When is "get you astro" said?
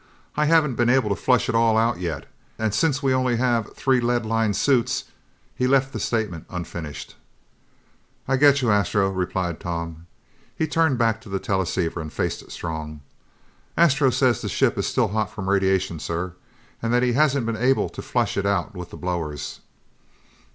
8.37-9.11